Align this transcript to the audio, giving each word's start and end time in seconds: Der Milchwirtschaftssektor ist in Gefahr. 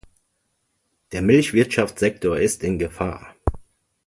Der 1.11 1.21
Milchwirtschaftssektor 1.21 2.39
ist 2.39 2.63
in 2.63 2.79
Gefahr. 2.79 3.35